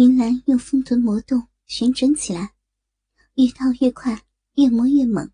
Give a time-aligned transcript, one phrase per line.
[0.00, 2.52] 云兰用风臀磨动，旋转起来，
[3.34, 4.18] 越套越快，
[4.54, 5.30] 越磨越猛。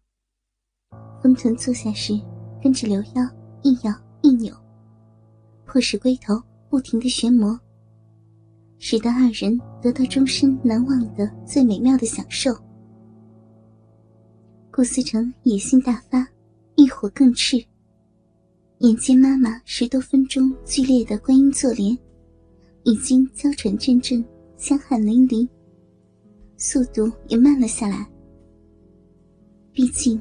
[1.22, 2.20] 风臀坐下时，
[2.60, 3.22] 跟着刘腰
[3.62, 4.52] 一摇一扭，
[5.66, 7.56] 迫使龟头不停的旋磨，
[8.76, 12.52] 使得二人得到终身难忘的最美妙的享受。
[14.72, 16.26] 顾思成野心大发，
[16.76, 17.64] 欲火更炽。
[18.78, 21.96] 眼见妈妈十多分钟剧烈的观音坐莲，
[22.82, 24.24] 已经娇喘阵阵。
[24.56, 25.48] 香汗淋漓，
[26.56, 28.06] 速度也慢了下来。
[29.72, 30.20] 毕竟，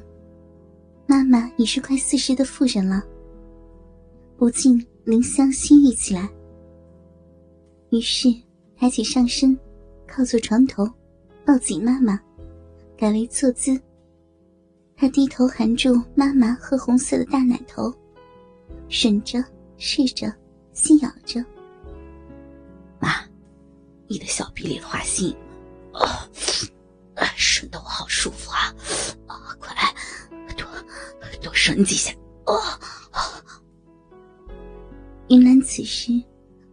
[1.07, 3.01] 妈妈已是快四十的妇人了，
[4.37, 6.29] 不禁怜香惜玉起来。
[7.91, 8.27] 于是，
[8.75, 9.57] 抬起上身，
[10.05, 10.85] 靠坐床头，
[11.45, 12.19] 抱紧妈妈，
[12.97, 13.79] 改为坐姿。
[14.97, 17.93] 他低头含住妈妈褐红色的大奶头，
[18.89, 19.43] 吮着、
[19.77, 20.33] 试着、
[20.73, 21.43] 细咬着。
[24.07, 25.35] 你的小臂里的花心，
[25.93, 26.29] 啊，
[27.37, 28.73] 吮得我好舒服啊！
[29.27, 29.75] 啊，快，
[30.55, 30.67] 多
[31.41, 32.13] 多吮几下！
[32.45, 32.79] 啊！
[35.29, 36.11] 云兰此时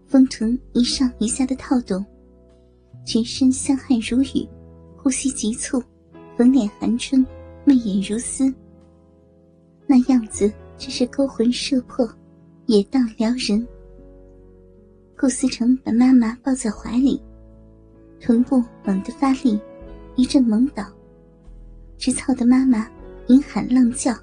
[0.07, 2.05] 风臀一上一下的套动，
[3.07, 4.47] 全身香汗如雨，
[4.99, 5.83] 呼吸急促，
[6.37, 7.25] 粉脸含春，
[7.65, 8.53] 媚眼如丝，
[9.87, 12.07] 那样子真是勾魂摄魄，
[12.67, 13.67] 野荡撩人。
[15.19, 17.23] 顾思成把妈妈抱在怀里，
[18.23, 19.61] 臀部猛地发力，
[20.15, 20.85] 一阵猛倒，
[21.99, 22.89] 直操的妈妈
[23.27, 24.15] 阴喊浪叫：“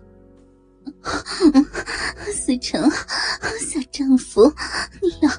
[2.33, 2.89] 思成，
[3.59, 4.53] 小丈夫，
[5.01, 5.29] 你要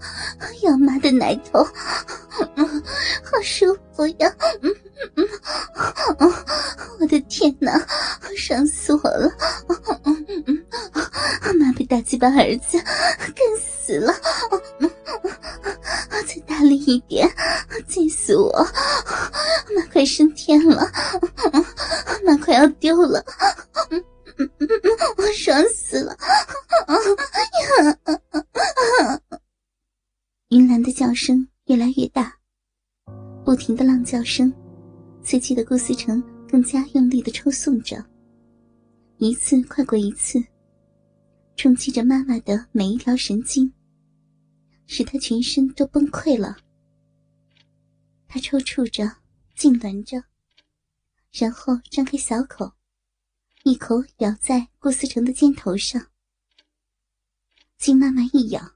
[0.71, 4.33] 要妈的奶头，好舒服呀！
[7.01, 7.87] 我的天哪，
[8.37, 9.31] 爽死我了！
[11.59, 14.15] 妈被大鸡巴儿子干死了！”
[16.27, 17.29] 再大力一点，
[17.89, 18.51] 气死我！
[19.75, 20.91] 妈快升天了，
[22.25, 23.25] 妈快要丢了，
[25.43, 26.15] 爽死了！
[30.51, 32.39] 云兰的叫声越来越大，
[33.43, 34.53] 不停的浪叫声，
[35.23, 38.05] 刺激的顾思成更加用力的抽送着，
[39.17, 40.45] 一次快过一次，
[41.57, 43.73] 冲击着妈妈的每一条神经。
[44.87, 46.59] 使他全身都崩溃了，
[48.29, 49.05] 他抽搐着，
[49.57, 50.23] 痉挛着，
[51.33, 52.71] 然后张开小口，
[53.63, 56.07] 一口咬在顾思成的肩头上。
[57.77, 58.73] 金妈妈一咬，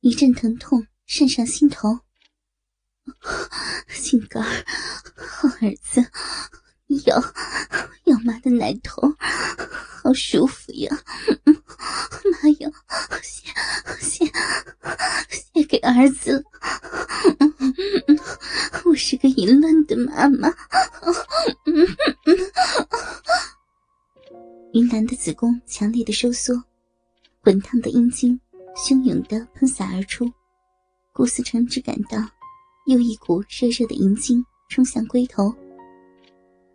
[0.00, 2.00] 一阵疼痛渗上心头。
[3.88, 4.64] 心肝儿，
[5.14, 6.00] 好儿子，
[7.04, 7.20] 咬
[8.04, 9.14] 咬妈的奶头，
[10.02, 10.90] 好舒服呀！
[11.44, 12.70] 妈呀，
[13.22, 13.52] 谢
[14.00, 14.32] 谢
[15.28, 16.43] 谢给儿子
[26.14, 26.54] 收缩，
[27.42, 28.40] 滚烫的阴茎
[28.74, 30.32] 汹涌的喷洒而出，
[31.12, 32.18] 顾思成只感到
[32.86, 35.52] 又一股热热的阴茎冲向龟头。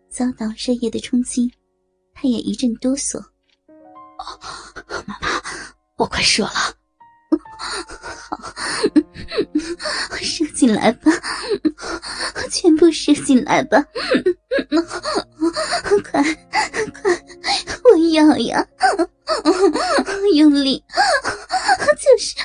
[0.10, 1.52] 遭到热液的冲击，
[2.14, 3.24] 他也一阵哆嗦。
[4.88, 5.16] 妈妈，
[5.96, 6.52] 我快射了。
[8.30, 8.38] 好，
[10.22, 11.12] 射进来吧，
[12.52, 13.84] 全部射进来吧。
[15.84, 16.24] 快快，
[17.84, 18.68] 我要呀！
[20.36, 20.84] 用力，
[21.98, 22.36] 就是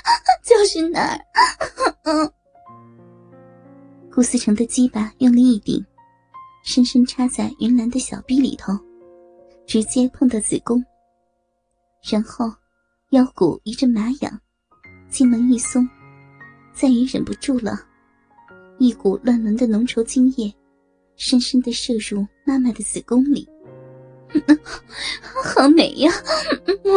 [0.45, 1.21] 就是那儿。
[4.13, 5.85] 顾思成的鸡巴用力一顶。
[6.67, 8.73] 深深插在云兰的小臂里头，
[9.67, 10.83] 直接碰到子宫，
[12.11, 12.51] 然后
[13.11, 14.41] 腰骨一阵麻痒，
[15.11, 15.87] 精门一松，
[16.73, 17.79] 再也忍不住了，
[18.79, 20.51] 一股乱伦的浓稠精液，
[21.17, 23.47] 深深的射入妈妈的子宫里，
[25.45, 26.13] 好美呀！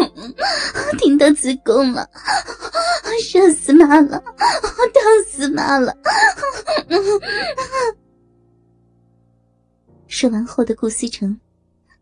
[0.98, 2.10] 听到子宫了，
[3.34, 5.96] 热死妈了，疼死妈了！
[10.08, 11.40] 说完后的顾思成，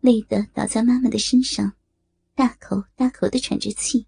[0.00, 1.72] 累得倒在妈妈的身上，
[2.34, 4.06] 大口大口的喘着气。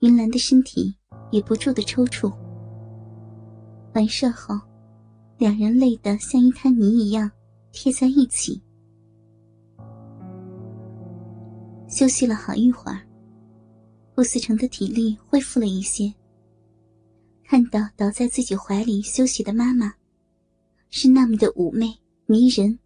[0.00, 0.96] 云兰的身体
[1.30, 2.32] 也不住的抽搐。
[3.94, 4.58] 完事后，
[5.36, 7.30] 两人累得像一滩泥一样
[7.72, 8.62] 贴在一起。
[11.90, 13.00] 休息了好一会儿，
[14.14, 16.12] 顾思成的体力恢复了一些。
[17.44, 19.92] 看到倒在自己怀里休息的妈妈，
[20.88, 21.98] 是那么的妩媚。
[22.26, 22.78] 迷人，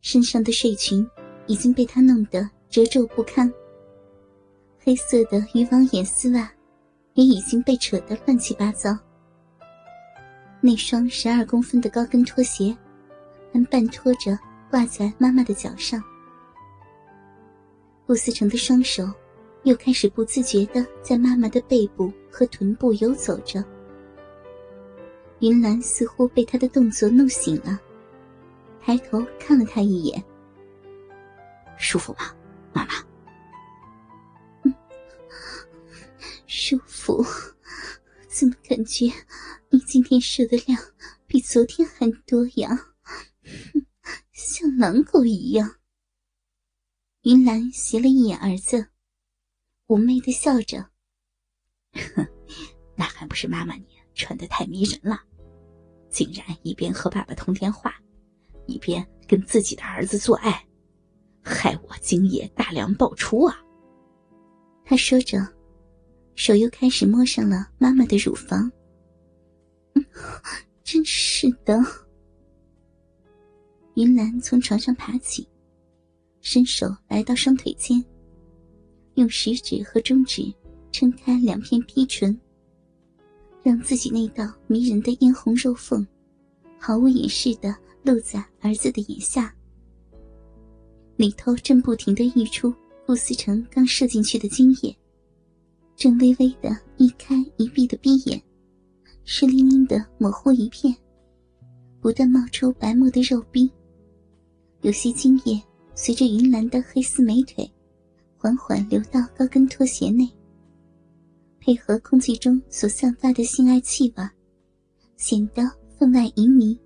[0.00, 1.04] 身上的睡裙
[1.48, 3.52] 已经被他弄得褶皱不堪，
[4.78, 6.48] 黑色的渔网眼丝袜
[7.14, 8.96] 也已经被扯得乱七八糟。
[10.60, 12.72] 那双十二公分的高跟拖鞋
[13.52, 14.38] 还半拖着
[14.70, 16.00] 挂在妈妈的脚上。
[18.10, 19.08] 顾思成的双手
[19.62, 23.64] 又开始不自觉的在妈妈的背部和臀部游走着。
[25.38, 27.80] 云兰似乎被他的动作弄醒了，
[28.80, 30.20] 抬头看了他一眼
[31.78, 32.34] ：“舒服吗，
[32.72, 32.94] 妈妈
[34.66, 34.74] ？”“嗯，
[36.48, 37.24] 舒服。
[38.26, 39.06] 怎么感觉
[39.68, 40.76] 你今天射的量
[41.28, 42.76] 比昨天还多呀？
[44.32, 45.72] 像狼狗一样。”
[47.22, 48.88] 云兰斜了一眼儿子，
[49.86, 50.88] 妩媚的笑着
[52.16, 52.26] ：“哼
[52.96, 55.22] 那还不是妈妈你穿的太迷人了。”
[56.08, 57.94] 竟然一边和爸爸通电话，
[58.66, 60.66] 一边跟自己的儿子做爱，
[61.42, 63.54] 害我今夜大量爆出啊！
[64.82, 65.46] 他说着，
[66.34, 68.72] 手又开始摸上了妈妈的乳房。
[70.82, 71.78] 真是的。
[73.94, 75.46] 云兰从床上爬起，
[76.40, 78.04] 伸手来到双腿间，
[79.14, 80.52] 用食指和中指
[80.90, 82.38] 撑开两片逼唇。
[83.62, 86.06] 让自己那道迷人的嫣红肉缝，
[86.78, 89.54] 毫无掩饰的露在儿子的眼下。
[91.16, 94.96] 里头正不停的溢出顾思成刚射进去的精液，
[95.94, 98.42] 正微微的一开一闭的闭眼，
[99.24, 100.96] 湿淋淋的模糊一片，
[102.00, 103.70] 不断冒出白沫的肉壁。
[104.80, 105.62] 有些精液
[106.02, 107.70] 随着云兰的黑丝美腿，
[108.38, 110.26] 缓缓流到高跟拖鞋内。
[111.60, 114.24] 配合空气中所散发的性爱气味，
[115.18, 115.62] 显得
[115.98, 116.78] 分外旖旎。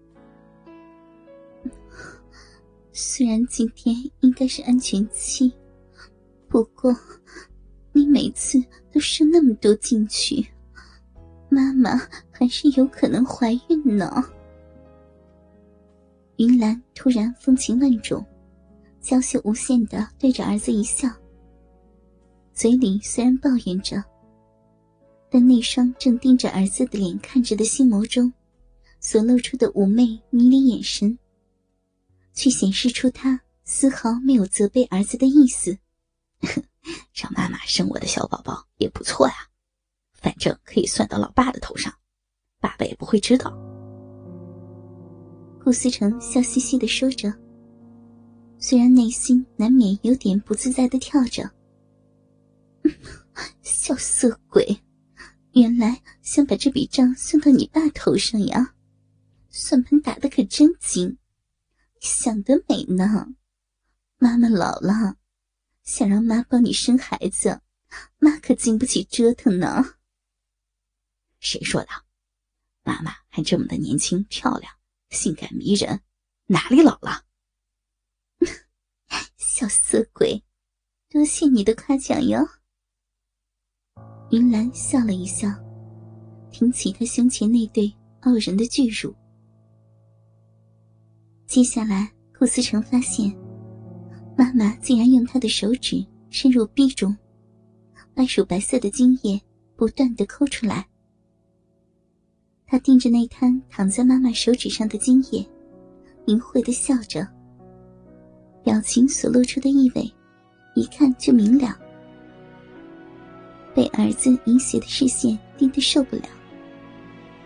[2.90, 5.52] 虽然今天应该是安全期，
[6.48, 6.92] 不过
[7.92, 8.60] 你每次
[8.92, 10.44] 都射那么多进去，
[11.48, 11.96] 妈妈
[12.32, 14.24] 还是有可能怀孕呢。
[16.38, 18.26] 云兰突然风情万种，
[19.04, 21.06] 娇羞无限的对着儿子一笑，
[22.54, 24.02] 嘴里虽然抱怨着。
[25.28, 28.32] 但那双正盯着儿子的脸看着的心眸中，
[29.00, 31.18] 所露出的妩媚迷离眼神，
[32.32, 35.76] 却显示出他丝毫没有责备儿子的意思。
[37.12, 39.34] 让妈妈生我的小宝宝也不错呀，
[40.14, 41.92] 反正可以算到老爸的头上，
[42.58, 43.54] 爸爸也不会知道。
[45.62, 47.30] 顾思成笑嘻嘻的说着，
[48.66, 51.52] 虽然内心难免有点不自在的跳着。
[53.60, 54.80] 小色鬼！
[55.52, 58.74] 原来想把这笔账算到你爸头上呀？
[59.50, 61.18] 算盘打的可真精，
[62.00, 63.34] 想得美呢！
[64.16, 65.18] 妈妈老了，
[65.82, 67.60] 想让妈帮你生孩子，
[68.16, 69.96] 妈可经不起折腾呢。
[71.38, 71.88] 谁说的？
[72.82, 74.72] 妈妈还这么的年轻漂亮，
[75.10, 76.00] 性感迷人，
[76.46, 77.23] 哪里老了？
[79.56, 80.42] 小色鬼，
[81.08, 82.44] 多谢你的夸奖哟。
[84.32, 85.48] 云兰笑了一笑，
[86.50, 89.14] 挺起他胸前那对傲人的巨乳。
[91.46, 93.32] 接下来，顾思成发现，
[94.36, 97.16] 妈妈竟然用她的手指深入壁中，
[98.12, 99.40] 把乳白色的精液
[99.76, 100.84] 不断的抠出来。
[102.66, 105.48] 他盯着那滩躺在妈妈手指上的精液，
[106.26, 107.24] 淫秽的笑着，
[108.64, 110.10] 表情所露出的意味，
[110.74, 111.76] 一看就明了。
[113.74, 116.22] 被儿子淫邪的视线盯得受不了，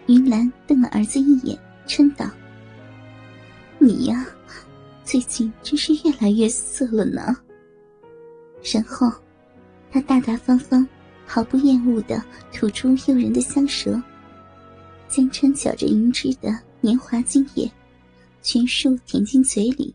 [0.06, 2.30] 云兰瞪了儿子一眼，嗔道
[3.78, 4.24] ：“你呀，
[5.04, 7.36] 最近真是越来越色了呢。”
[8.62, 9.10] 然后，
[9.90, 10.86] 他大大方方、
[11.26, 12.22] 毫不厌恶的
[12.52, 14.00] 吐出诱人的香舌，
[15.08, 17.70] 将掺搅着银汁的年华精液
[18.42, 19.94] 全数填进嘴里，